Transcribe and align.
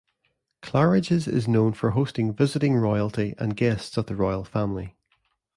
Claridge's 0.63 1.27
is 1.27 1.47
known 1.47 1.73
for 1.73 1.91
hosting 1.91 2.33
visiting 2.33 2.75
royalty 2.75 3.35
and 3.37 3.55
guests 3.55 3.97
of 3.97 4.07
the 4.07 4.15
Royal 4.15 4.43
Family. 4.43 4.95